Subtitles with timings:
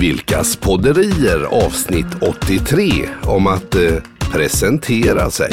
[0.00, 3.80] Vilkas podderier avsnitt 83 om att eh,
[4.32, 5.52] presentera sig.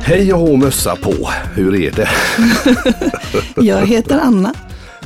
[0.00, 2.08] Hej och hå mössa på, hur är det?
[3.62, 4.54] Jag heter Anna.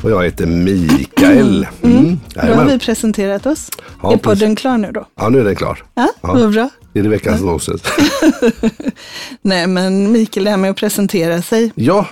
[0.02, 1.66] Och jag heter Mikael.
[1.82, 2.20] Mm.
[2.34, 3.70] Då har vi presenterat oss.
[4.02, 4.58] Ja, är podden precis.
[4.58, 5.06] klar nu då?
[5.16, 5.84] Ja, nu är den klar.
[5.94, 6.32] Ja, Ja.
[6.34, 6.68] vad bra.
[6.94, 7.82] Är det veckans nonsens?
[9.42, 11.72] Nej, men Mikael, det här med att presentera sig.
[11.74, 12.06] Ja,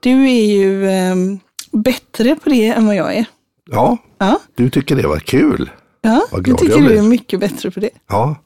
[0.00, 1.38] Du är ju ehm,
[1.72, 3.24] bättre på det än vad jag är.
[3.70, 5.70] ja, Ja, du tycker det var kul.
[6.00, 7.90] ja Vad jag glad tycker jag du är mycket bättre på det.
[8.08, 8.36] Ja,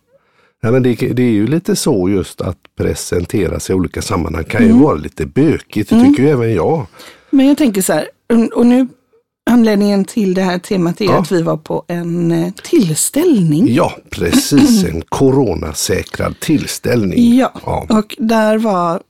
[0.62, 4.44] Nej, men det, det är ju lite så just att presentera sig i olika sammanhang
[4.44, 4.76] kan Mm.
[4.76, 5.90] ju vara lite bökigt.
[5.90, 6.86] Det tycker ju även jag.
[7.30, 8.08] Men jag tänker så här,
[8.54, 8.88] och nu
[9.50, 11.18] anledningen till det här temat är Ja.
[11.18, 13.74] att vi var på en eh, tillställning.
[13.74, 14.84] Ja, precis.
[14.84, 17.36] En coronasäkrad tillställning.
[17.36, 17.86] Ja, Ja.
[17.98, 19.02] och där var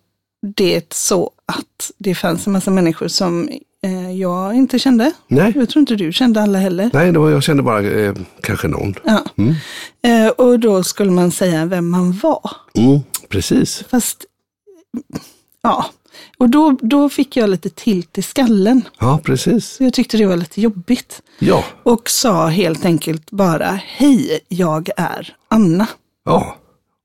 [0.57, 3.49] det så att det fanns en massa människor som
[3.85, 5.13] eh, jag inte kände.
[5.29, 6.91] Nej, Jag tror inte du kände alla heller.
[6.93, 8.95] nej det var, jag kände bara eh, kanske någon.
[9.05, 9.25] Ja.
[9.37, 9.55] Mm.
[10.03, 12.51] Eh, och då skulle man säga vem man var.
[12.75, 13.85] Mm, precis.
[13.91, 14.25] Fast,
[15.63, 15.87] ja.
[16.39, 18.83] Och då, då fick jag lite tilt i skallen.
[18.99, 19.77] Ja, precis.
[19.81, 21.23] Jag tyckte det var lite jobbigt.
[21.39, 25.87] Ja, Och sa helt enkelt bara, hej, jag är Anna.
[26.25, 26.57] ja.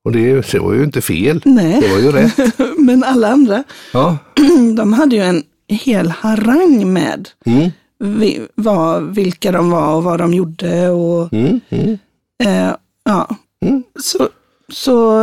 [0.03, 1.41] Och det, det var ju inte fel.
[1.45, 1.81] Nej.
[1.81, 2.57] Det var ju rätt.
[2.77, 4.17] Men alla andra, Ja,
[4.77, 10.19] de hade ju en hel harang med mm, vi, vad, vilka de var och vad
[10.19, 10.89] de gjorde.
[10.89, 11.97] Och, mm, mm.
[12.43, 13.35] eh, ja.
[13.65, 13.83] Mm.
[13.99, 14.29] Så,
[14.73, 15.21] så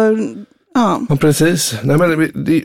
[0.77, 1.01] ja.
[1.09, 1.75] Ja, precis.
[1.83, 2.65] Nej, men det,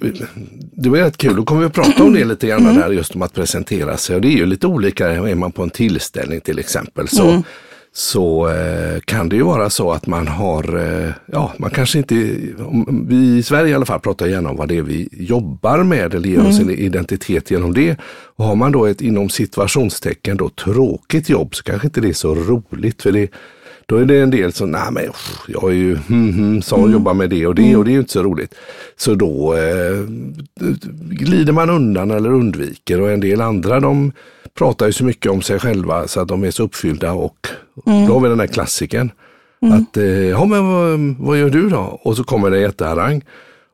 [0.74, 1.36] det, var rätt kul.
[1.36, 2.76] Då kommer vi att prata om det lite grann Mm.
[2.76, 4.16] där, just om att presentera sig.
[4.16, 5.10] Och det är ju lite olika.
[5.10, 7.44] Är man på en tillställning till exempel så, Mm.
[7.94, 12.36] så eh, kan det ju vara så att man har, eh, ja, man kanske inte,
[12.60, 15.84] om, vi i Sverige i alla fall pratar gärna om vad det är vi jobbar
[15.84, 16.52] med eller ger Mm.
[16.62, 17.98] en identitet genom det.
[18.36, 22.14] Och har man då ett inom situationstecken då tråkigt jobb så kanske inte det är
[22.14, 23.02] så roligt.
[23.02, 23.28] för det
[23.92, 25.04] då är det en del som, nej men
[25.48, 28.00] jag är ju, hmm, hmm, som jobbar med det och det och det är ju
[28.00, 28.56] inte så roligt.
[28.98, 30.06] Så då eh,
[31.10, 34.12] glider man undan eller undviker och en del andra de
[34.58, 37.48] pratar ju så mycket om sig själva så att de är så uppfyllda och
[37.86, 39.12] då har vi den här klassiken.
[39.72, 42.00] Att, eh, ja men vad, vad gör du då?
[42.04, 43.22] Och så kommer det en jätteharang.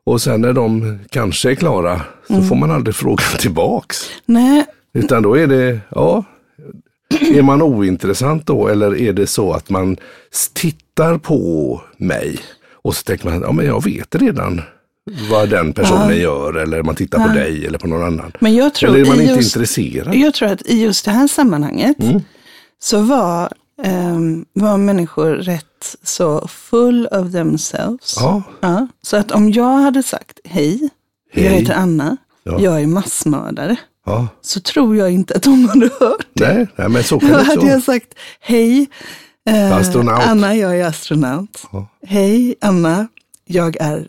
[0.04, 3.96] Och sen när de kanske är klara så får man aldrig frågan tillbaks.
[4.26, 6.24] Nej, Utan då är det, ja,
[7.20, 9.96] är man ointressant då eller är det så att man
[10.54, 12.38] tittar på mig
[12.72, 14.60] och så tänker man, ja men jag vet redan
[15.30, 18.32] vad den personen gör eller man tittar på dig eller på någon annan.
[18.40, 20.14] men jag tror, Eller är man inte just, intresserad?
[20.14, 22.20] jag tror att i just det här sammanhanget Mm.
[22.82, 23.52] så var,
[23.82, 28.16] ehm, var människor rätt så full of themselves.
[28.20, 30.88] Ja, Ja, så att om jag hade sagt hej,
[31.34, 31.60] jag Hej.
[31.60, 32.60] heter Anna, Ja.
[32.60, 33.76] jag är massmördare,
[34.08, 34.28] ja.
[34.40, 36.54] så tror jag inte att de hade hört det.
[36.54, 38.86] Nej, nej, men så kan det hade jag sagt hej,
[39.48, 40.30] eh.
[40.30, 41.62] Anna, jag är astronaut.
[41.72, 41.86] Ja.
[42.06, 43.08] Hej, Anna,
[43.44, 44.08] jag är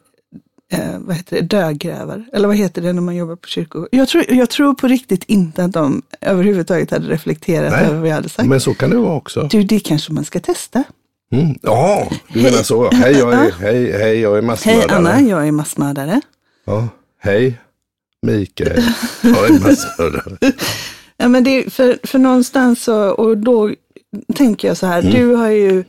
[0.71, 2.25] eh, vad heter det, dödgrävare.
[2.33, 3.89] Eller vad heter det när man jobbar på kyrkogård?
[3.91, 8.09] Jag tror, jag tror på riktigt inte att de överhuvudtaget hade reflekterat Nej, över vad
[8.09, 8.49] jag hade sagt.
[8.49, 9.47] Men så kan det vara också.
[9.51, 10.83] Du, det kanske man ska testa.
[11.31, 11.55] Mm.
[11.61, 12.91] Ja, du menar så.
[12.91, 14.97] Hej, jag är, hej, hej, jag är Hej massmördare.
[14.97, 16.21] Anna, jag är massmördare.
[16.65, 16.87] Ja.
[17.21, 17.59] Hej,
[18.21, 18.83] Mikael,
[19.21, 20.37] jag är massmördare.
[21.17, 23.71] Ja, men det, för, för någonstans så, och då
[24.35, 25.13] tänker jag så här, Mm.
[25.13, 25.83] du har ju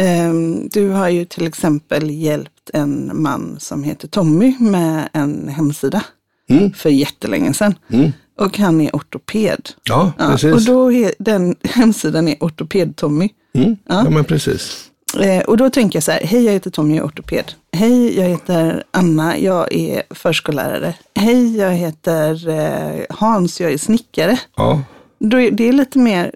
[0.00, 6.04] ehm, du har ju till exempel hjälpt en man som heter Tommy med en hemsida
[6.50, 6.72] Mm.
[6.72, 7.74] för jättelänge sedan.
[7.92, 8.12] Mm.
[8.40, 9.68] Och han är ortoped.
[9.82, 10.54] Ja, Ja, precis.
[10.54, 13.28] och då är, den hemsidan är Ortoped-Tommy.
[13.54, 13.76] Mm.
[13.88, 14.10] Ja.
[14.10, 14.90] men precis.
[15.20, 17.44] Eh, och då tänker jag så här, hej jag heter Tommy, jag är ortoped.
[17.76, 20.94] Hej, jag heter Anna, jag är förskollärare.
[21.14, 24.38] Hej, jag heter eh, Hans, jag är snickare.
[24.56, 24.82] Ja,
[25.18, 26.32] är, det är lite mer,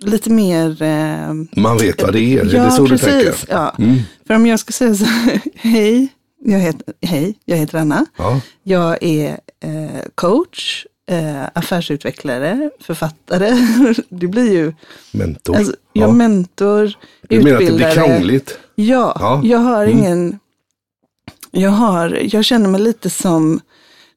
[0.00, 1.32] lite mer eh,
[1.62, 2.40] man vet vad det är.
[2.46, 3.06] är ja, det så precis.
[3.06, 3.34] du tänker?
[3.48, 3.74] Ja.
[3.78, 3.98] Mm.
[4.26, 6.08] För om jag ska säga så här, hej,
[6.44, 8.06] jag heter, hej, jag heter Anna.
[8.16, 8.40] Ja.
[8.62, 9.28] Jag är
[9.64, 13.50] eh, coach, eh, affärsutvecklare, författare.
[14.08, 14.74] Det blir ju,
[15.12, 15.56] Mentor.
[15.56, 16.12] alltså, jag ja.
[16.12, 16.92] mentor,
[17.28, 17.94] Du menar att det blir utbildare.
[17.94, 18.58] krångligt?
[18.74, 19.40] Ja, Ja.
[19.44, 19.98] jag har Mm.
[19.98, 20.38] ingen,
[21.54, 23.60] jag har, jag känner mig lite som,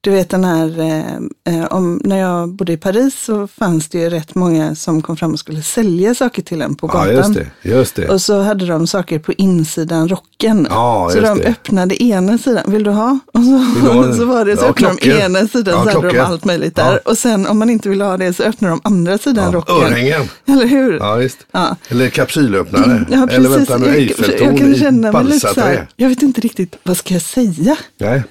[0.07, 3.98] du vet den här, eh, eh, om, när jag bodde i Paris så fanns det
[4.00, 7.15] ju rätt många som kom fram och skulle sälja saker till en på Ja, gatan.
[7.15, 7.69] just det.
[7.69, 8.09] Just det.
[8.09, 10.68] Och så hade de saker på insidan rocken.
[10.69, 11.45] Ja, så de det.
[11.48, 13.19] öppnade ena sidan, vill du ha?
[13.33, 13.50] Och så,
[13.81, 15.18] du ha så var det, så Ja, öppnade klockor.
[15.18, 16.19] de ena sidan Ja, så hade de klockor.
[16.31, 16.92] allt möjligt där.
[16.94, 17.12] Ja.
[17.12, 19.75] Och sen om man inte ville ha det så öppnade de andra sidan ja, rocken.
[19.75, 20.21] örhängen.
[20.48, 20.98] Eller hur?
[20.98, 21.38] Ja, visst.
[21.51, 21.75] Ja.
[21.89, 23.06] Eller kapsylöppnare.
[23.12, 23.69] Ja, Eller precis.
[23.69, 25.88] vänta nu, jag, jag Eiffeltorn kan i känna så balsaträ.
[25.95, 27.77] jag vet inte riktigt, vad ska jag säga?
[27.98, 28.24] Nej.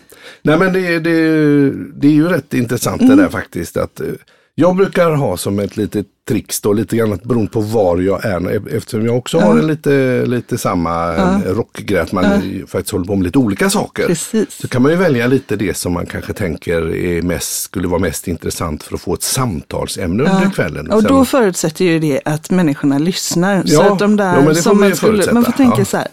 [0.47, 1.71] Nej men det, det,
[2.01, 3.17] det är ju rätt intressant Mm.
[3.17, 3.77] det där faktiskt.
[3.77, 4.07] Att, eh,
[4.55, 8.51] jag brukar ha som ett litet trix då, lite grann beroende på var jag är.
[8.57, 11.41] E- Eftersom jag också har en lite, lite samma ja.
[11.47, 12.25] rockgrej, att man
[12.69, 14.07] faktiskt håller på med lite olika saker.
[14.07, 14.53] Precis.
[14.61, 18.01] Så kan man ju välja lite det som man kanske tänker är mest, skulle vara
[18.01, 20.91] mest intressant för att få ett samtalsämne under kvällen.
[20.91, 23.63] Och Sen- då förutsätter ju det att människorna lyssnar.
[23.65, 25.53] så Ja, att de där ja, men det får som man man skulle, man får
[25.53, 25.85] tänka Ja.
[25.85, 26.09] så här,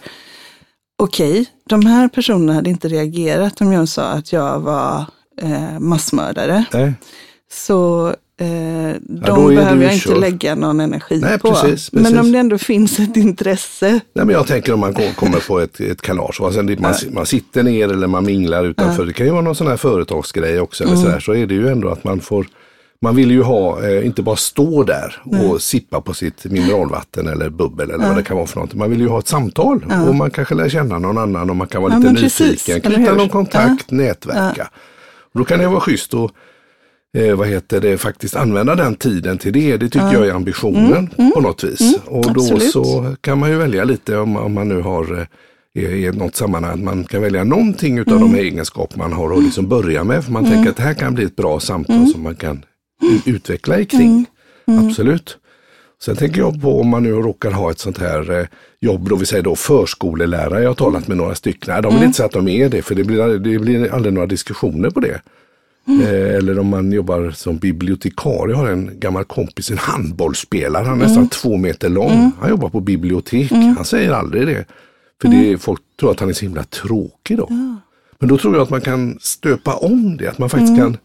[1.04, 5.04] okej, de här personerna hade inte reagerat om jag sa att jag var
[5.42, 6.64] eh, massmördare.
[6.72, 6.92] Nej.
[7.52, 8.08] Så
[8.40, 11.50] eh, de är behöver jag inte lägga någon energi Nej, på.
[11.52, 12.18] precis, Men precis.
[12.20, 13.90] om det ändå finns ett intresse.
[13.90, 16.94] Nej, men jag tänker om man kommer på ett, ett kalas, och sen det- man,
[17.10, 19.06] man sitter ner eller man minglar utanför.
[19.06, 20.84] Det kan ju vara någon sån här företagsgrej också.
[20.84, 20.94] Mm.
[20.94, 22.46] Eller så, där, så är det ju ändå att man får
[23.02, 27.50] man vill ju ha, eh, inte bara stå där och sippa på sitt mineralvatten eller
[27.50, 28.74] bubbel eller vad det kan vara för något.
[28.74, 31.66] Man vill ju ha ett samtal och man kanske lär känna någon annan och man
[31.66, 34.68] kan vara Ja, lite nyfiken, knyta någon kontakt, nätverka.
[35.34, 36.30] Då kan det vara schysst att
[37.16, 39.76] eh, vad heter det, faktiskt använda den tiden till det.
[39.76, 41.94] Det tycker jag är ambitionen på något vis.
[42.06, 42.40] och då Mm.
[42.40, 42.70] absolut.
[42.72, 45.26] så kan man ju välja lite om, om man nu har eh,
[45.82, 48.32] i i något sammanhang, man kan välja någonting utav Mm.
[48.32, 50.24] de egenskaper man har och liksom börja med.
[50.24, 52.08] För man tänker att det här kan bli ett bra samtal Mm.
[52.08, 52.64] som man kan
[53.26, 54.26] utveckla i kring.
[54.66, 55.38] Absolut.
[56.02, 58.46] Sen tänker jag på om man nu råkar ha ett sånt här eh,
[58.80, 60.62] jobb, då vi säger då förskolelärare.
[60.62, 61.72] Jag har talat med några stycken.
[61.74, 62.00] Nej, de Mm.
[62.00, 64.90] vill inte säga att de är det, för det blir, det blir aldrig några diskussioner
[64.90, 65.20] på det.
[65.88, 66.00] Mm.
[66.00, 68.52] Eh, eller om man jobbar som bibliotekarie.
[68.54, 70.84] Jag har en gammal kompis, en handbollsspelare.
[70.84, 71.06] Han är Mm.
[71.08, 72.30] nästan två meter lång.
[72.40, 73.50] Han jobbar på bibliotek.
[73.50, 74.64] Han säger aldrig det.
[75.22, 75.42] För Mm.
[75.42, 77.48] det folk tror att han är så himla tråkig då.
[78.18, 80.28] Men då tror jag att man kan stöpa om det.
[80.28, 80.80] Att man faktiskt Mm.
[80.92, 80.96] kan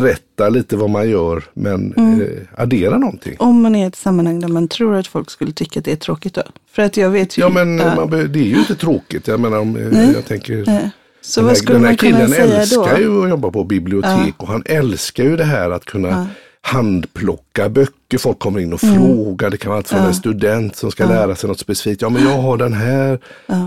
[0.00, 2.20] berätta lite vad man gör men Mm.
[2.20, 2.26] eh,
[2.62, 3.36] addera någonting.
[3.38, 5.92] Om man är i ett sammanhang där man tror att folk skulle tycka att det
[5.92, 6.42] är tråkigt då.
[6.72, 7.42] För att jag vet ju.
[7.42, 7.94] Ja men Ja.
[7.94, 9.28] man, det är ju inte tråkigt.
[9.28, 10.90] Jag menar om, eh, jag tänker Nej.
[11.20, 13.00] Så den vad här, skulle den här man kunna killen säga älskar då?
[13.02, 16.26] ju att jobba på bibliotek och han älskar ju det här att kunna
[16.62, 18.18] handplocka böcker.
[18.18, 18.96] Folk kommer in och Mm.
[18.96, 19.50] frågar.
[19.50, 22.02] Det kan vara allt från en student som ska lära sig något specifikt.
[22.02, 23.18] Ja men jag har den här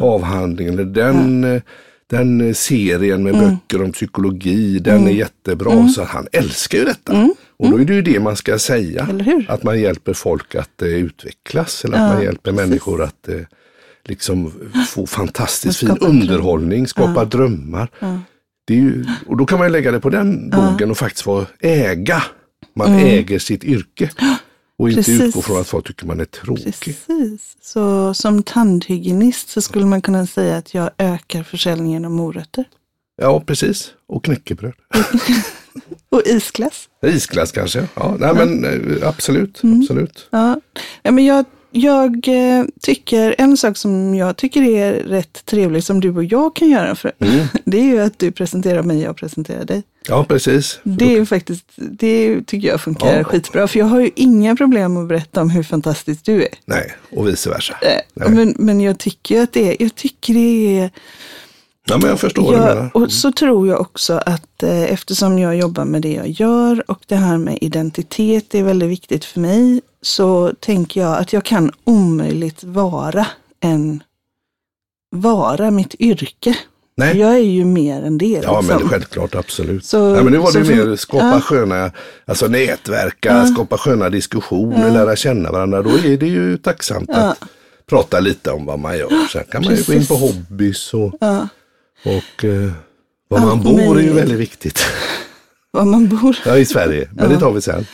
[0.01, 1.61] avhandlingen eller den, eh,
[2.09, 3.49] den eh, serien med Mm.
[3.49, 4.79] böcker om psykologi.
[4.79, 5.87] Den är jättebra.
[5.89, 7.13] Så han älskar ju detta.
[7.57, 9.07] Och då är det ju det man ska säga.
[9.09, 9.43] Mm.
[9.47, 11.85] Att man hjälper folk att eh, utvecklas.
[11.85, 13.35] Eller att man hjälper människor att eh,
[14.05, 14.51] liksom
[14.87, 17.87] få fantastiskt fin underhållning, skapa drömmar.
[18.67, 21.45] Det är ju, och då kan man lägga det på den bogen och faktiskt få
[21.59, 22.23] äga.
[22.75, 24.09] Man äger sitt yrke.
[24.77, 25.21] Och inte Precis.
[25.21, 26.75] utgå från att folk tycker man är tråkig.
[26.79, 27.57] Precis.
[27.61, 32.65] Så som tandhygienist så skulle man kunna säga att jag ökar försäljningen av morötter.
[33.21, 33.91] Ja, precis.
[34.07, 34.73] Och knäckebröd.
[36.09, 36.89] Och isglass.
[37.05, 37.87] Isglass kanske.
[37.95, 39.63] Ja, nej men eh, absolut.
[39.63, 39.81] Mm.
[39.81, 40.27] absolut.
[40.29, 40.61] Ja.
[41.03, 45.99] ja men jag, jag eh, tycker, en sak som jag tycker är rätt trevlig som
[46.01, 47.47] du och jag kan göra, för, Mm.
[47.65, 49.83] det är ju att du presenterar mig och jag presenterar dig.
[50.09, 50.79] Ja, precis.
[50.83, 53.23] Det är faktiskt, det tycker jag funkar Ja.
[53.23, 56.49] skitbra, för jag har ju inga problem att berätta om hur fantastisk du är.
[56.65, 57.77] Nej, och vice versa.
[57.81, 58.29] Nej.
[58.29, 60.89] Men, men jag tycker att det är, jag tycker det är
[61.87, 62.91] Ja, men jag förstår vad du Ja, menar.
[62.93, 66.99] och så tror jag också att eh, eftersom jag jobbar med det jag gör och
[67.07, 71.71] det här med identitet är väldigt viktigt för mig så tänker jag att jag kan
[71.83, 73.27] omöjligt vara
[73.59, 74.03] en
[75.11, 76.55] vara mitt yrke.
[76.97, 77.17] Nej.
[77.19, 78.25] Jag är ju mer än det.
[78.25, 78.65] Ja, liksom.
[78.79, 79.85] men självklart, absolut.
[79.85, 81.41] Så- Nej, men nu var det för- mer skapa ja.
[81.41, 81.91] sköna,
[82.25, 85.81] alltså nätverka, skapa sköna diskussioner, lära känna varandra.
[85.81, 87.37] Då är det ju tacksamt att
[87.89, 89.09] prata lite om vad man gör.
[89.33, 90.35] Sen kan man ju gå in på Precis.
[90.49, 91.47] hobbys och, Ja,
[92.05, 92.71] och eh,
[93.27, 94.85] var man bor är ju väldigt viktigt.
[95.71, 96.37] var man bor.
[96.45, 97.85] Ja, i Sverige, men det tar vi sen.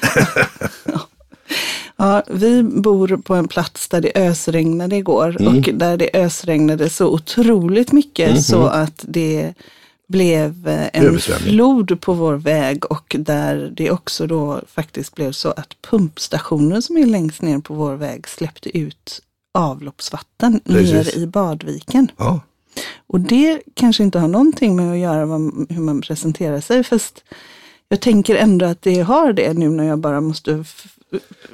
[2.02, 5.58] Ja, vi bor på en plats där det ösregnade igår Mm.
[5.58, 9.54] och där det ösregnade så otroligt mycket så att det
[10.08, 15.50] blev eh, en flod på vår väg och där det också då faktiskt blev så
[15.52, 19.22] att pumpstationen som är längst ner på vår väg släppte ut
[19.54, 21.16] avloppsvatten Precis.
[21.16, 22.12] ner i badviken.
[22.18, 22.40] Ja,
[23.08, 27.24] Och det kanske inte har någonting med att göra vad, hur man presenterar sig, fast
[27.90, 30.64] jag tänker ändå att det har det nu när jag bara måste...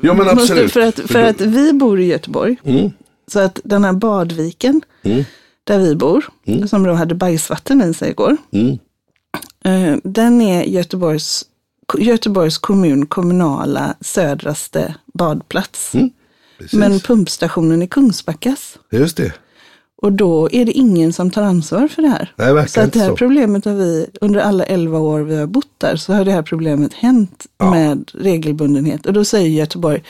[0.01, 0.71] ja men absolut.
[0.71, 2.91] för, att, för att vi bor i Göteborg, Mm,
[3.31, 5.23] så att den här badviken mm,
[5.63, 6.25] där vi bor,
[6.67, 8.77] som då hade bajsvatten i sig igår, mm.
[9.63, 11.45] Eh, Den är Göteborgs,
[11.97, 15.91] Göteborgs kommun kommunala södraste badplats.
[16.57, 16.79] Precis.
[16.79, 18.77] Men pumpstationen är Kungsbackas.
[18.91, 19.33] Just det.
[20.01, 22.33] Och då är det ingen som tar ansvar för det här.
[22.35, 23.15] Nej, så att det här så.
[23.15, 26.41] problemet har vi, under alla elva år vi har bott där, så har det här
[26.41, 29.05] problemet hänt med regelbundenhet.
[29.05, 30.03] Och då säger Göteborg,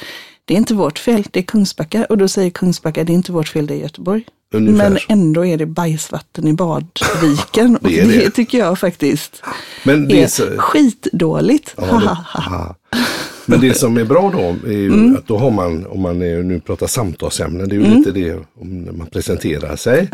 [0.46, 2.06] det är inte vårt fel, det är Kungsbacka.
[2.10, 4.24] Och då säger Kungsbacka, det är inte vårt fel, det är Göteborg.
[4.53, 5.06] Ungefär Men så.
[5.10, 7.75] ändå är det bajsvatten i badviken.
[7.82, 8.29] Och Det det, det.
[8.32, 9.41] tycker jag faktiskt
[9.84, 11.74] Men det, är är så, skitdåligt.
[11.77, 12.75] ja.
[13.47, 15.15] Men det som är bra då är ju Mm.
[15.15, 18.33] att då har man, om man är, nu pratar samtalsämnen, det är ju lite det
[18.55, 20.09] om man presenterar sig.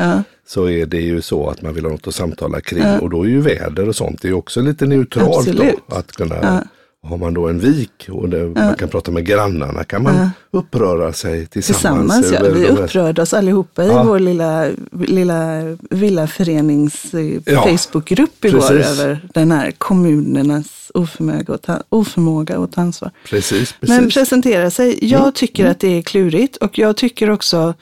[0.47, 3.23] Så är det ju så att man vill ha något att samtala kring och då
[3.23, 5.75] är ju väder och sånt det är också lite neutralt Absolut.
[5.87, 5.95] då.
[5.95, 6.67] Att kunna,
[7.05, 11.13] Har man då en vik och det, man kan prata med grannarna kan man uppröra
[11.13, 12.22] sig tillsammans.
[12.22, 12.53] Tillsammans, ja.
[12.60, 14.03] Vi upprörde oss allihopa i Ja.
[14.03, 14.67] vår lilla,
[15.07, 17.05] lilla villaförenings
[17.45, 18.86] Ja, Facebookgrupp igår precis.
[19.00, 23.12] över den här kommunernas oförmåga att ta, oförmåga att ta ansvar.
[23.29, 24.13] Precis, Men precis.
[24.13, 24.98] presentera sig.
[25.01, 27.74] Jag tycker att det är klurigt och jag tycker också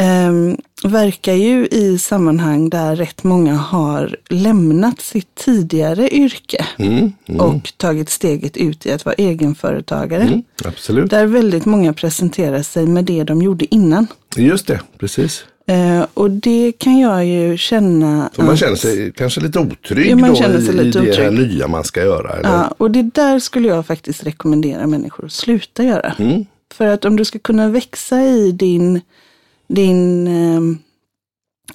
[0.00, 7.40] ehm, verkar ju i sammanhang där rätt många har lämnat sitt tidigare yrke Mm, mm,
[7.40, 10.22] och tagit steget ut i att vara egenföretagare.
[10.22, 11.10] mm, absolut.
[11.10, 14.06] Där väldigt många presenterar sig med det de gjorde innan.
[14.36, 15.44] Just det, precis.
[15.66, 18.30] Eh, och det kan jag ju känna.
[18.36, 20.84] Så man att- känner sig kanske lite otrygg Ja, man då känner sig i, i
[20.84, 22.30] lite det här nya man ska göra.
[22.32, 22.50] Eller?
[22.50, 26.14] Ja, och det där skulle jag faktiskt rekommendera människor att sluta göra.
[26.18, 26.44] Mm,
[26.74, 29.00] För att om du ska kunna växa i din,
[29.68, 30.78] din ehm,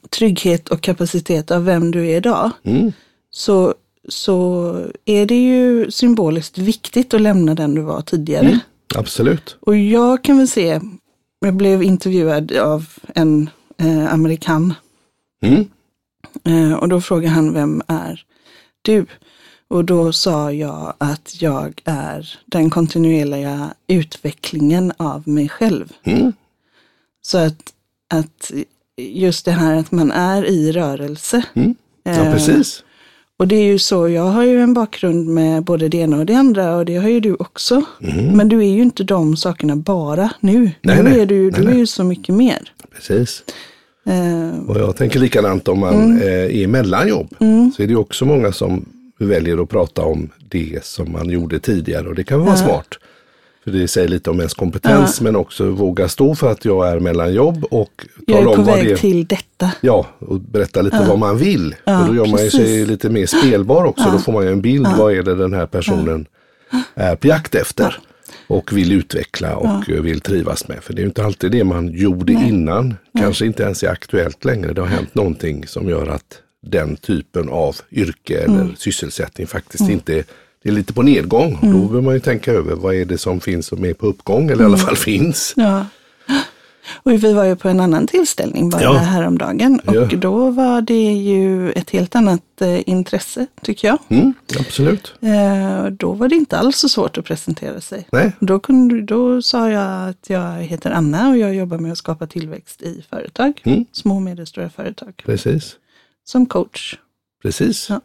[0.09, 2.91] trygghet och kapacitet av vem du är idag, mm,
[3.31, 3.73] så,
[4.09, 8.47] så är det ju symboliskt viktigt att lämna den du var tidigare.
[8.47, 8.59] Mm.
[8.95, 9.57] absolut.
[9.59, 10.79] Och jag kan väl se,
[11.39, 14.73] jag blev intervjuad av en eh, amerikan
[15.43, 15.65] Mm,
[16.43, 18.25] Eh, och då frågade han, vem är
[18.81, 19.05] du?
[19.67, 25.93] Och då sa jag att jag är den kontinuerliga utvecklingen av mig själv.
[26.03, 26.33] mm,
[27.21, 27.72] Så att,
[28.19, 28.51] att
[28.97, 31.43] just det här att man är i rörelse.
[31.53, 31.75] mm.
[32.03, 32.83] Ja, Eh, precis.
[33.37, 36.25] Och det är ju så, jag har ju en bakgrund med både det ena och
[36.25, 37.81] det andra och det har ju du också.
[38.33, 40.55] Men du är ju inte de sakerna bara nu.
[40.55, 40.69] Mm.
[40.81, 41.19] Nej, nu nej.
[41.19, 42.71] är du, Nej, du är ju så mycket mer.
[42.95, 43.43] precis.
[44.05, 46.17] Eh, Och jag tänker likadant om man Mm.
[46.21, 47.27] eh, är mellanjobb.
[47.75, 48.85] Så är det ju också många som
[49.19, 52.87] väljer att prata om det som man gjorde tidigare och det kan vara smart.
[53.63, 56.99] För det säger lite om ens kompetens men också våga stå för att jag är
[56.99, 59.71] mellanjobb och jag tala är på om vad väg det till detta.
[59.81, 61.75] Ja, och berätta lite vad man vill.
[61.85, 62.87] Ja, och då gör man ju sig precis.
[62.87, 64.09] lite mer spelbar också.
[64.11, 66.25] Då får man ju en bild, vad är det den här personen
[66.95, 67.97] är på jakt efter.
[68.47, 70.83] Och vill utveckla och eh, vill trivas med.
[70.83, 72.95] För det är inte alltid det man gjorde innan.
[73.19, 74.73] Kanske inte ens är aktuellt längre.
[74.73, 78.75] Det har hänt någonting som gör att den typen av yrke eller Mm.
[78.75, 80.23] sysselsättning faktiskt inte är
[80.63, 81.59] det är lite på nedgång.
[81.61, 81.73] Mm.
[81.73, 84.49] Då behöver man ju tänka över vad är det som finns som är på uppgång
[84.49, 85.53] eller i alla fall finns.
[85.55, 85.85] Ja.
[87.03, 88.93] Och vi var ju på en annan tillställning bara Ja.
[88.93, 90.05] häromdagen och Ja.
[90.17, 93.97] då var det ju ett helt annat eh, intresse tycker jag.
[94.09, 95.13] Mm, absolut.
[95.21, 98.07] Eh, då var det inte alls så svårt att presentera sig.
[98.11, 101.97] Nej, Då, kunde, då sa jag att jag heter Anna och jag jobbar med att
[101.97, 103.85] skapa tillväxt i företag, Mm.
[103.91, 105.75] små och medelstora företag, precis.
[106.25, 106.95] som coach
[107.43, 107.89] precis.
[107.89, 108.01] Ja.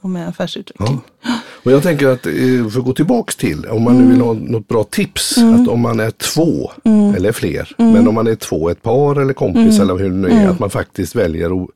[0.00, 1.00] Och med affärsutveckling.
[1.22, 1.30] Ja.
[1.62, 2.32] Och jag tänker att, eh,
[2.72, 5.80] för att gå tillbaks till, om man nu vill ha något bra tips, att om
[5.80, 6.72] man är två
[7.16, 10.28] eller fler, men om man är två, ett par eller kompis eller hur det nu
[10.28, 11.68] är, att man faktiskt väljer att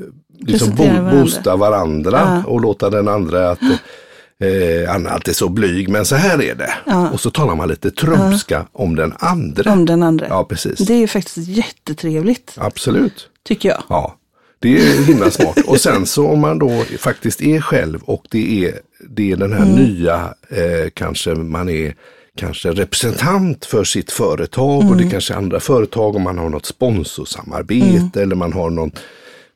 [0.00, 0.04] eh,
[0.38, 1.10] liksom bo, varandra.
[1.12, 6.16] boosta varandra och låta den andra att eh, Anna är alltid så blyg, men så
[6.16, 6.72] här är det.
[7.12, 9.72] Och så talar man lite trumska om den andra.
[9.72, 10.26] Om den andra.
[10.28, 10.78] Ja, precis.
[10.78, 13.28] Det är ju faktiskt jättetrevligt, Absolut.
[13.44, 13.82] tycker jag.
[13.88, 14.16] Ja,
[14.62, 15.58] det är himla smart.
[15.66, 18.78] Och sen så om man då faktiskt är själv och det är,
[19.08, 21.94] det är den här nya, eh, kanske man är
[22.36, 26.66] kanske representant för sitt företag och det kanske är andra företag om man har något
[26.66, 28.90] sponsorsamarbete eller man har någon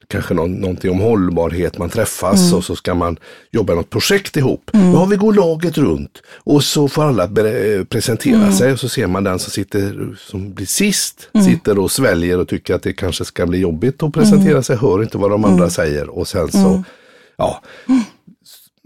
[0.08, 3.16] kanske någon, någonting om hållbarhet, man träffas och så ska man
[3.50, 4.70] jobba något projekt ihop.
[4.72, 8.88] Då har vi går laget runt och så får alla eh, presentera sig och så
[8.88, 12.92] ser man den som sitter som blir sist, sitter och sväljer och tycker att det
[12.92, 16.52] kanske ska bli jobbigt att presentera sig, hör inte vad de andra säger och sen
[16.52, 16.84] så,
[17.36, 17.62] ja,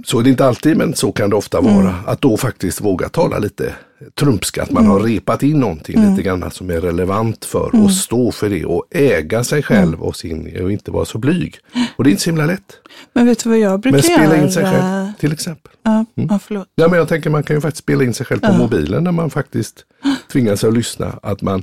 [0.04, 1.94] så är det inte alltid, men så kan det ofta vara.
[2.06, 3.74] Att då faktiskt våga tala lite
[4.14, 8.32] trumpska, att man har repat in någonting lite grann som är relevant för och stå
[8.32, 11.56] för det och äga sig själv och, sin, och inte vara så blyg.
[11.96, 12.72] Och det är inte så himla lätt.
[13.12, 14.42] Men vet du vad jag brukar Men spela göra?
[14.44, 15.72] in sig själv till exempel.
[15.82, 16.68] Ja, ja, förlåt.
[16.74, 19.12] Ja, men jag tänker man kan ju faktiskt spela in sig själv på mobilen när
[19.12, 19.84] man faktiskt
[20.32, 21.18] tvingar sig att lyssna.
[21.22, 21.62] Att man,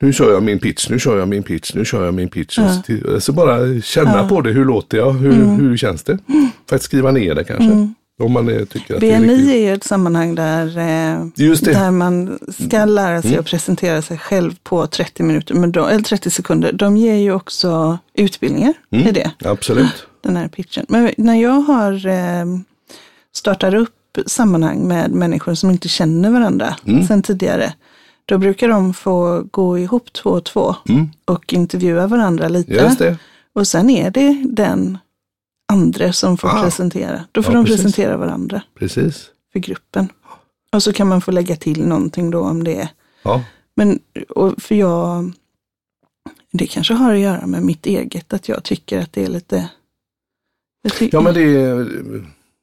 [0.00, 2.58] nu kör jag min pitch, nu kör jag min pitch, nu kör jag min pitch.
[2.58, 6.18] Och så, bara känna på det, hur låter jag, hur, hur känns det?
[6.70, 7.88] Faktiskt skriva ner det kanske.
[8.22, 11.26] Om man är, tycker att det är BNI är ju ett sammanhang där, eh,
[11.60, 16.02] där man ska lära sig att presentera sig själv på 30 minuter, men de, eller
[16.02, 16.72] 30 sekunder.
[16.72, 20.06] De ger ju också utbildningar i det, Absolut.
[20.22, 20.86] den här pitchen.
[20.88, 22.44] Men när jag har eh,
[23.32, 26.76] startat upp sammanhang med människor som inte känner varandra
[27.08, 27.72] sedan tidigare,
[28.26, 30.76] då brukar de få gå ihop två och två
[31.24, 32.74] och intervjua varandra lite.
[33.54, 34.98] Och sen är det den
[35.72, 36.62] andra som får Ah.
[36.62, 37.24] presentera.
[37.32, 37.82] Då får Ja, de precis.
[37.82, 39.30] presentera varandra Precis.
[39.52, 40.08] för gruppen.
[40.72, 42.88] Och så kan man få lägga till någonting då om det är.
[43.22, 43.44] Ja.
[43.76, 43.98] Men
[44.58, 45.32] för jag,
[46.52, 49.68] det kanske har att göra med mitt eget, att jag tycker att det är lite,
[51.12, 51.86] ja, men det är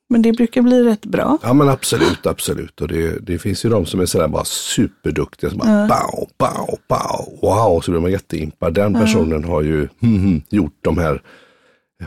[0.09, 1.37] men det brukar bli rätt bra.
[1.43, 2.81] Ja men absolut, absolut.
[2.81, 5.49] Och det, det finns ju de som är sådär bara superduktiga.
[5.49, 7.39] Som bara bow, bow, bow.
[7.41, 8.73] Wow, så blir man jätteimpad.
[8.73, 11.21] Den personen har ju hmm, hmm, gjort de här,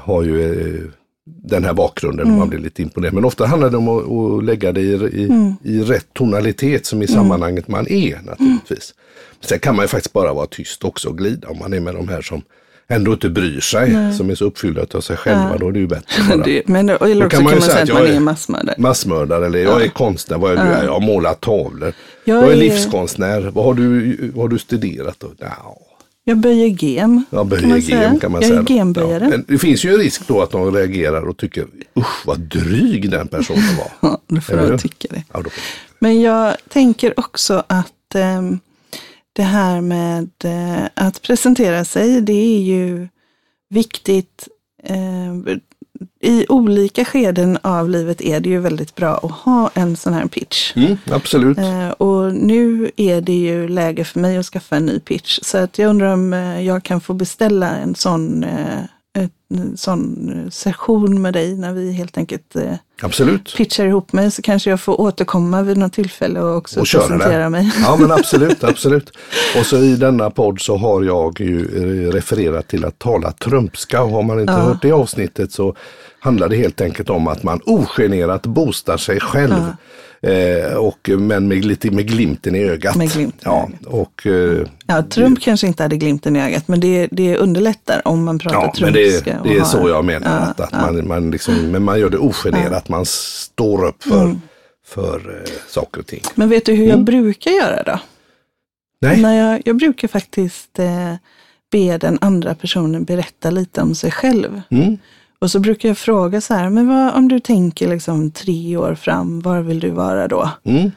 [0.02, 0.80] har ju eh,
[1.24, 2.26] den här bakgrunden.
[2.26, 2.38] Mm.
[2.38, 3.14] Man blir lite imponerad.
[3.14, 5.52] Men ofta handlar det om att, att lägga det i, i, Mm.
[5.62, 8.94] i rätt tonalitet som i sammanhanget man är naturligtvis.
[9.40, 11.94] Sen kan man ju faktiskt bara vara tyst också och glida om man är med
[11.94, 12.42] de här som
[12.88, 15.56] ändå inte bryr sig, som är så uppfyllda av sig själva.
[15.58, 17.92] Då är det ju bättre bara Det, men, eller Då kan man ju säga att
[17.92, 18.74] man är- massmördare.
[18.78, 20.86] massmördare eller jag är konstnär, vad är du?
[20.86, 21.92] Jag har målat tavlor.
[22.24, 25.16] Jag Jag är är- livskonstnär, vad har du, vad har du studerat?
[25.18, 25.28] Då?
[25.38, 25.76] Ja,
[26.26, 27.24] Jag böjer gem.
[27.30, 28.02] jag böjer kan man säga.
[28.02, 28.60] gem kan man jag säga.
[28.60, 29.24] är gemböjare.
[29.24, 31.66] Ja, men det finns ju en risk då att de reagerar och tycker
[31.98, 33.90] usch vad dryg den personen var.
[34.10, 34.78] Ja, då får Eller hur?
[34.78, 35.24] tycka det.
[35.32, 35.42] Ja,
[35.98, 38.60] Men jag tänker också att ehm,
[39.32, 43.08] det här med eh, att presentera sig, det är ju
[43.70, 44.48] viktigt.
[44.84, 45.56] Eh,
[46.20, 50.26] I olika skeden av livet är det ju väldigt bra att ha en sån här
[50.26, 50.76] pitch.
[50.76, 51.58] mm, absolut.
[51.58, 55.38] Eh, och nu är det ju läge för mig att skaffa en ny pitch.
[55.42, 58.80] Så att jag undrar om eh, jag kan få beställa en sån, eh,
[59.14, 63.54] en sån eh, session med dig när vi helt enkelt eh, Absolut.
[63.56, 67.42] pitchar ihop mig så kanske jag får återkomma vid något tillfälle och också Och presentera
[67.42, 67.50] det.
[67.50, 67.72] mig.
[67.82, 69.10] Ja men absolut, absolut.
[69.58, 74.02] Och så i denna podd så har jag ju eh, refererat till att tala trumpska.
[74.02, 75.74] Och har man inte hört det avsnittet så
[76.20, 79.72] handlar det helt enkelt om att man ogenerat boostar sig själv.
[80.26, 82.96] Eh, och, men med, lite med glimten i ögat.
[82.96, 86.80] Med glimten i ja, Och, eh, Ja, Trump kanske inte hade glimten i ögat, men
[86.80, 89.40] det, det underlättar om man pratar ja, men det, trumpska.
[89.44, 90.26] det är har- så jag menar.
[90.30, 90.80] Ja, att, att ja.
[90.80, 92.88] Man, man liksom, men man gör det ogenerat.
[92.88, 94.40] Man står upp för, Mm.
[94.86, 96.20] för eh, saker och ting.
[96.34, 97.92] Men vet du hur jag brukar göra då?
[97.92, 98.00] Mm.
[99.00, 101.14] Nej, När jag, jag brukar faktiskt eh,
[101.72, 104.62] be den andra personen berätta lite om sig själv.
[104.70, 104.98] Mm.
[105.44, 108.94] Och så brukar jag fråga så här, men vad, om du tänker liksom tre år
[108.94, 110.50] fram, var vill du vara då?
[110.64, 110.90] Mm.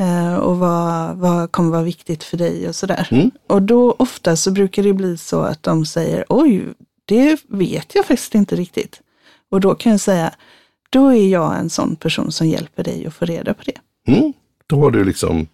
[0.00, 3.08] Eh, och vad, vad kommer vara viktigt för dig och sådär.
[3.10, 3.30] Mm.
[3.46, 6.64] Och då ofta så brukar det bli så att de säger, oj,
[7.04, 9.00] det vet jag faktiskt inte riktigt.
[9.50, 10.34] Och då kan jag säga,
[10.90, 14.12] då är jag en sån person som hjälper dig att få reda på det.
[14.12, 14.32] Mm.
[14.66, 15.46] Då har du liksom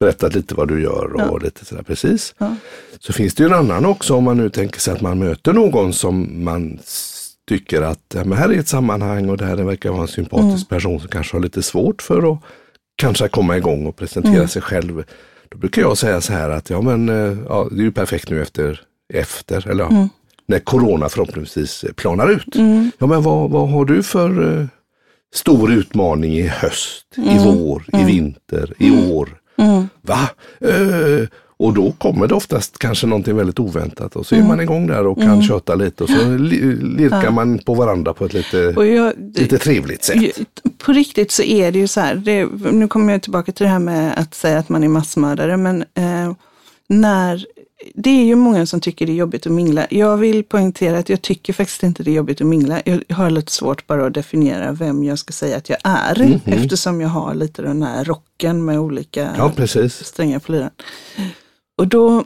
[0.00, 2.34] berättat lite vad du gör och lite sådär precis.
[2.38, 2.56] Ja.
[3.00, 5.52] Så finns det ju en annan också om man nu tänker sig att man möter
[5.52, 6.78] någon som man
[7.48, 11.00] tycker att men här är ett sammanhang och det här verkar vara en sympatisk person
[11.00, 12.38] som kanske har lite svårt för att
[12.96, 15.04] kanske komma igång och presentera sig själv.
[15.48, 18.30] Då brukar jag säga så här att ja men eh, ja, det är ju perfekt
[18.30, 18.80] nu efter,
[19.14, 20.08] efter eller ja,
[20.46, 22.56] när corona förhoppningsvis planar ut.
[22.98, 24.66] Ja men vad, vad har du för eh,
[25.34, 29.28] stor utmaning i höst, i vår, i vinter, i år?
[30.02, 30.30] Va?
[30.60, 34.86] Eh, och då kommer det oftast kanske någonting väldigt oväntat och så är man igång
[34.86, 38.56] där och kan köta lite och så li- lirkar man på varandra på ett lite,
[38.76, 40.38] jag, lite trevligt sätt.
[40.78, 43.70] på riktigt så är det ju så här, det, nu kommer jag tillbaka till det
[43.70, 46.32] här med att säga att man är massmördare, men eh,
[46.88, 47.46] när
[47.94, 49.86] det är ju många som tycker det är jobbigt att mingla.
[49.90, 52.82] Jag vill poängtera att jag tycker faktiskt inte det är jobbigt att mingla.
[52.84, 57.00] Jag har lite svårt bara att definiera vem jag ska säga att jag är, eftersom
[57.00, 59.52] jag har lite den här rocken med olika Ja,
[59.88, 60.70] strängar på lyran.
[61.76, 62.24] Och då,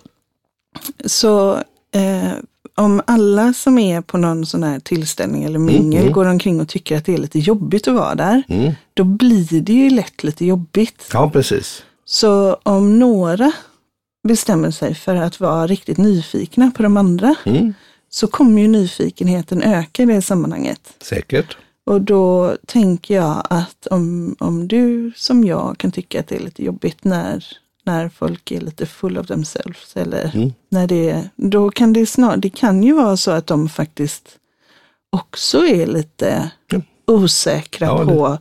[1.05, 1.55] så
[1.95, 2.33] eh,
[2.75, 6.97] om alla som är på någon sån här tillställning eller mingel går omkring och tycker
[6.97, 8.73] att det är lite jobbigt att vara där, Mm.
[8.95, 11.11] då blir det ju lätt lite jobbigt.
[11.13, 11.83] Ja, precis.
[12.05, 13.53] Så om några
[14.29, 17.75] bestämmer sig för att vara riktigt nyfikna på de andra, Mm.
[18.11, 20.95] så kommer ju nyfikenheten öka i det sammanhanget.
[21.03, 21.57] Säkert.
[21.87, 26.41] Och då tänker jag att om, om du som jag kan tycka att det är
[26.41, 27.45] lite jobbigt när,
[27.91, 30.53] när folk är lite full of themselves eller Mm.
[30.69, 34.37] när det då kan det snart, det kan ju vara så att de faktiskt
[35.13, 36.51] också är lite
[37.07, 38.39] osäkra Ja, på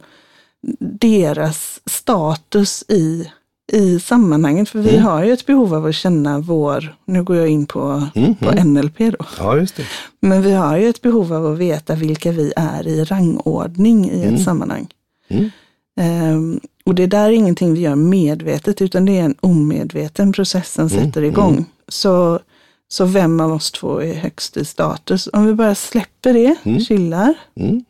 [0.79, 3.31] deras status i,
[3.71, 5.03] i sammanhanget, för vi Mm.
[5.03, 8.51] har ju ett behov av att känna vår, nu går jag in på, Mm, på
[8.51, 8.73] mm.
[8.73, 9.85] NLP då, Ja, just det.
[10.19, 14.21] men vi har ju ett behov av att veta vilka vi är i rangordning i
[14.21, 14.43] ett Mm.
[14.43, 14.87] sammanhang.
[15.29, 16.59] Mm.
[16.89, 20.87] Och det där är ingenting vi gör medvetet, utan det är en omedveten process som
[20.87, 21.65] Mm, sätter igång.
[21.87, 22.39] Så,
[22.87, 25.29] så vem av oss två är högst i status?
[25.33, 26.79] Om vi bara släpper det, Mm.
[26.79, 27.83] chillar Mm.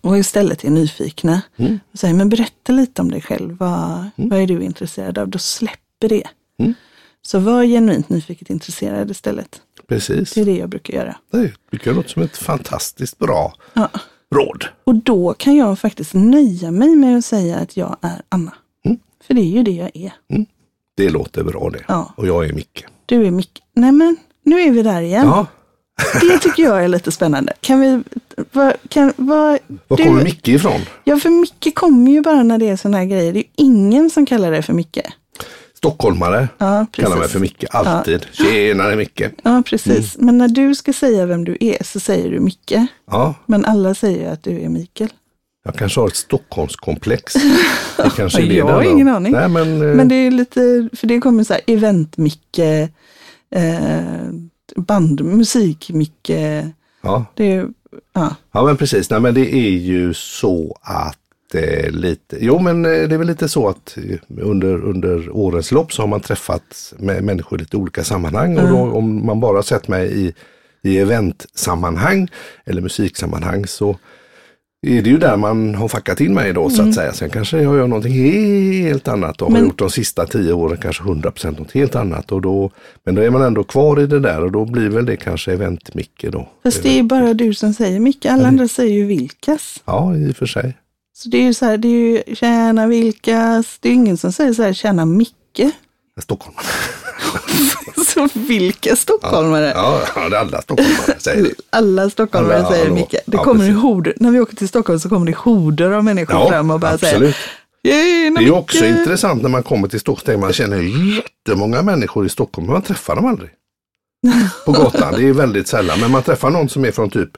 [0.00, 1.80] och istället är nyfikna Mm.
[1.92, 4.30] och säger, men berätta lite om dig själv, vad, Mm.
[4.30, 5.28] vad är du intresserad av?
[5.28, 6.24] Då släpper det.
[6.58, 6.74] Mm.
[7.22, 9.60] Så var genuint nyfiket intresserad istället.
[9.88, 10.32] Precis.
[10.34, 11.16] Det är det jag brukar göra.
[11.70, 13.88] Det jag låter som ett fantastiskt bra Ja.
[14.34, 14.64] Råd.
[14.84, 18.52] Och då kan jag faktiskt nöja mig med att säga att jag är Anna.
[18.84, 18.98] Mm.
[19.26, 20.12] För det är ju det jag är.
[20.96, 21.84] Det låter bra det.
[21.88, 22.12] Ja.
[22.16, 22.84] Och jag är Micke.
[23.06, 23.62] Du är Micke.
[23.74, 25.26] Nej men, nu är vi där igen.
[25.26, 25.46] Ja,
[26.20, 27.52] Det tycker jag är lite spännande.
[27.60, 28.02] Kan vi,
[28.52, 29.58] vad, kan, vad,
[29.88, 30.80] var du- kommer Micke ifrån?
[31.04, 33.32] Ja, för Micke kommer ju bara när det är sådana här grejer.
[33.32, 34.98] Det är ju ingen som kallar det för Micke.
[35.76, 37.64] Stockholmare Ja, kallar mig för Micke.
[37.70, 38.26] Alltid.
[38.32, 39.22] Tjenare Micke.
[39.42, 40.14] Ja, precis.
[40.16, 40.26] Mm.
[40.26, 42.72] Men när du ska säga vem du är så säger du Micke.
[43.10, 45.10] Ja, Men alla säger att du är Mikael.
[45.64, 47.34] jag kanske har ett Stockholmskomplex.
[47.96, 48.90] Det kanske är det Jag har då.
[48.90, 49.32] ingen aning.
[49.32, 52.58] Nej, men, eh, Men det är lite, för det kommer så här event-Micke,
[53.50, 54.30] eh,
[54.76, 56.30] band-musik-Micke.
[57.02, 57.24] ja.
[57.34, 57.66] Det är,
[58.12, 58.34] ja.
[58.52, 59.10] ja, men precis.
[59.10, 61.18] Nej, men det är ju så att
[61.54, 65.72] eh, lite, jo men eh, det är väl lite så att eh, under, under årens
[65.72, 68.58] lopp så har man träffat med människor i lite olika sammanhang.
[68.58, 70.34] Och då, om man bara sett mig i,
[70.82, 72.28] i eventsammanhang
[72.64, 73.96] eller musiksammanhang så
[74.86, 77.12] är det ju där man har fuckat in mig då så att säga.
[77.12, 78.12] Sen kanske jag gör någonting
[78.82, 82.32] helt annat och har Men- gjort de sista tio åren kanske 100% något helt annat.
[82.32, 82.70] Och då,
[83.04, 85.52] men då är man ändå kvar i det där och då blir väl det kanske
[85.52, 86.48] event-Micke då.
[86.62, 88.26] Fast det är bara du som säger Micke.
[88.26, 89.82] Alla andra säger ju Vilkas.
[89.84, 90.76] Ja, i och för sig.
[91.18, 93.78] Så det är ju så här, det är ju tjäna Vilkas.
[93.80, 95.32] Det är ingen som säger så här, tjäna Micke.
[96.22, 96.56] Stockholm.
[98.06, 99.72] Så vilka stockholmare?
[99.74, 101.50] Ja, ja, det är alla stockholmare säger det.
[101.70, 102.90] Alla stockholmare Alla, säger.
[102.90, 103.10] Micke.
[103.10, 103.82] Det Ja, kommer i precis.
[103.82, 104.14] horder.
[104.16, 107.14] När vi åker till Stockholm så kommer det horder av människor fram och bara säger
[107.14, 107.36] absolut.
[107.84, 110.40] Tjena Det är ju också intressant när man kommer till Stockholm.
[110.40, 110.76] Man känner
[111.16, 113.50] jättemånga människor i Stockholm, men man träffar dem aldrig.
[114.64, 116.00] På gatan, det är väldigt sällan.
[116.00, 117.30] Men man träffar någon som är från typ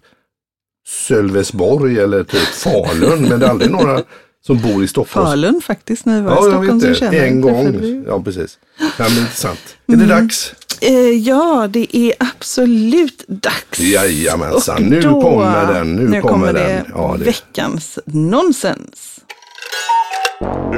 [0.89, 3.29] Sölvesborg eller typ Falun.
[3.29, 4.03] men det är aldrig några
[4.47, 5.27] som bor i Stockholm.
[5.27, 7.19] Falun faktiskt, när vi var i Ja, jag Stockholm vet så det.
[7.19, 8.05] En jag gång.
[8.09, 8.59] Ja, precis.
[8.79, 9.77] Ja, men intressant.
[9.87, 10.55] Är det dags?
[10.81, 13.81] Eh, ja, det är absolut dags.
[13.81, 16.55] Jajamensan, nu då- kommer den, nu kommer kommer den.
[16.55, 19.21] det Ja, det- veckans nonsens.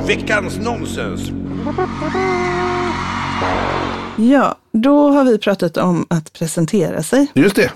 [0.07, 1.21] Veckans nonsens.
[4.17, 7.27] Ja, då har vi pratat om att presentera sig.
[7.35, 7.71] Just det.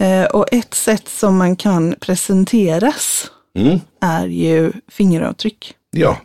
[0.00, 3.78] Eh, och ett sätt som man kan presenteras Mm.
[4.00, 5.74] är ju fingeravtryck.
[5.90, 6.16] Ja,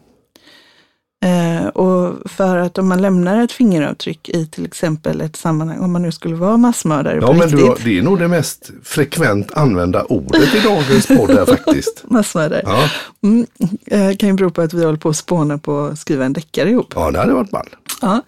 [1.25, 5.91] Eh, och för att om man lämnar ett fingeravtryck i till exempel ett sammanhang, om
[5.91, 7.59] man nu skulle vara massmördare ja på men riktigt.
[7.59, 12.03] du, har- det är nog det mest frekvent använda ordet i dagens podd faktiskt.
[12.07, 12.61] Massmördare.
[12.65, 12.89] Ja,
[13.23, 13.45] Mm,
[13.85, 16.33] eh, kan ju bero på att vi håller på att spåna på att skriva en
[16.33, 16.93] deckare ihop.
[16.95, 17.69] ja det hade varit ball.
[18.01, 18.21] Ja.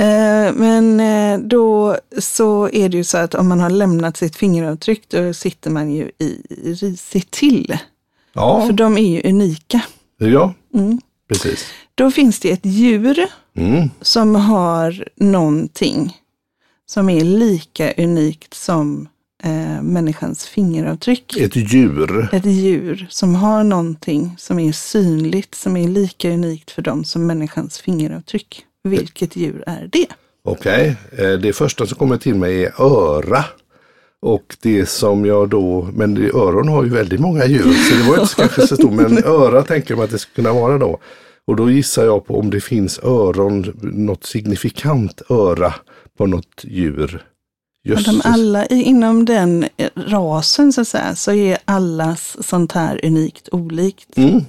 [0.00, 4.36] Eh, Men eh, då så är det ju så att om man har lämnat sitt
[4.36, 6.42] fingeravtryck då sitter man ju i
[6.80, 7.78] risigt till.
[8.32, 9.80] Ja, För de är ju unika.
[10.18, 11.00] ja Mm.
[11.28, 11.66] precis.
[11.94, 13.90] Då finns det ett djur Mm.
[14.00, 16.16] som har någonting
[16.86, 19.08] som är lika unikt som
[19.42, 21.36] eh, människans fingeravtryck.
[21.36, 22.28] Ett djur.
[22.32, 27.26] Ett djur som har någonting som är synligt, som är lika unikt för dem som
[27.26, 28.64] människans fingeravtryck.
[28.82, 30.06] Vilket djur är det?
[30.44, 33.44] Okej, eh, det första som kommer till mig är öra.
[34.22, 38.20] Och det som jag då, men öron har ju väldigt många djur så det var
[38.20, 40.98] inte kanske så stort, men öra tänker man att det skulle kunna vara då.
[41.46, 45.74] Och då gissar jag på om det finns öron, något signifikant öra
[46.18, 47.24] på något djur.
[47.88, 53.48] Och de alla inom den rasen så att säga, så är allas sånt här unikt
[53.52, 54.16] olikt.
[54.16, 54.44] Mm.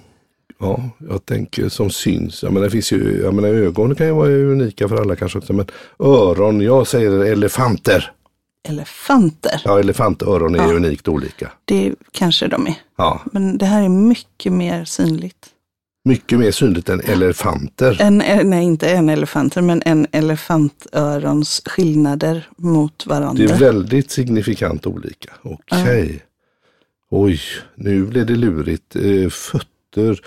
[0.62, 2.43] Ja, jag tänker som syns.
[2.43, 5.38] Jag menar, det finns ju, jag menar, ögon kan ju vara unika för alla kanske
[5.38, 5.65] också, men
[6.00, 8.12] öron, jag säger elefanter.
[8.69, 10.74] Elefanter, Ja, elefantöron är Ja.
[10.74, 11.52] unikt olika.
[11.65, 12.76] det kanske de är.
[12.97, 15.47] Ja, Men det här är mycket mer synligt.
[16.06, 17.97] mycket mer synligt än elefanter.
[18.02, 23.43] En, eh, nej, inte en elefanter, men en elefantörons skillnader mot varandra.
[23.47, 25.32] Det är väldigt signifikant olika.
[25.41, 26.24] Okej.
[27.10, 27.39] Oj,
[27.76, 28.95] nu blev det lurigt.
[28.95, 30.19] Eh, fötter,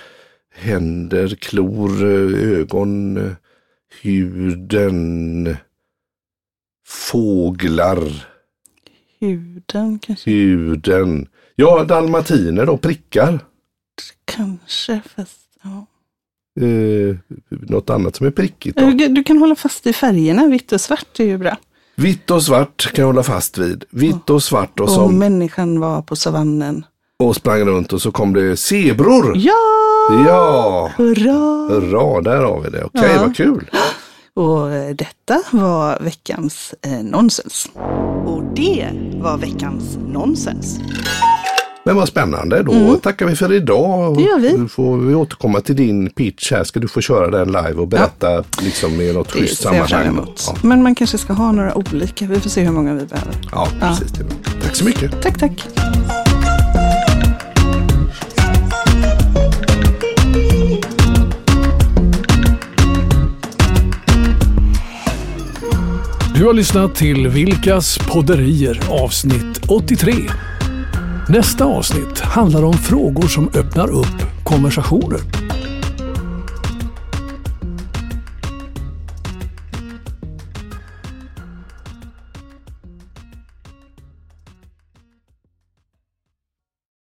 [0.55, 3.33] händer, klor, eh, ögon, eh,
[4.03, 5.57] huden,
[6.87, 8.27] fåglar,
[9.21, 11.29] Huden kanske, huden.
[11.57, 13.45] Ja, dalmatiner då, prickar.
[14.25, 15.87] kanske, fast ja.
[16.65, 17.17] eh,
[17.49, 18.79] något annat som är prickigt.
[18.79, 18.91] Då.
[18.91, 21.57] Du, du kan hålla fast i färgerna, vitt och svart är ju bra.
[21.97, 23.85] Vitt och svart kan jag hålla fast vid.
[23.91, 26.85] Vitt och svart och Och som människan var på savannen.
[27.23, 29.33] Och sprang runt och så kom det zebror.
[29.37, 29.53] Ja!
[30.27, 31.33] Ja, Hurra!
[31.75, 32.85] hurra, där har vi det.
[32.85, 33.21] Okej, Ja.
[33.23, 33.71] vad kul.
[34.37, 37.69] Och eh, detta var veckans eh, nonsens.
[38.27, 38.89] Och det
[39.23, 40.79] var veckans nonsens.
[41.87, 44.01] Men vad spännande, då tackar vi för idag.
[44.07, 44.15] Mm.
[44.15, 44.59] Det gör vi.
[44.59, 46.65] Nu får vi återkomma till din pitch här.
[46.65, 50.21] Ska du få köra den live och berätta liksom i något Det schysst sammanhang.
[50.47, 52.27] Ja, Men man kanske ska ha några olika.
[52.27, 53.35] Vi får se hur många vi behöver.
[53.53, 54.13] ja, precis.
[54.13, 54.29] Bra.
[54.63, 55.23] Tack så mycket.
[55.23, 55.69] Tack, tack.
[66.35, 70.13] Du har lyssnat till Vilkas podderier avsnitt 83.
[71.29, 75.44] Nästa avsnitt handlar om frågor som öppnar upp konversationer.